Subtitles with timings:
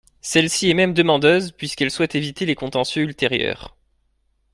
[0.21, 3.77] Celle-ci est même demandeuse, puisqu’elle souhaite éviter les contentieux ultérieurs.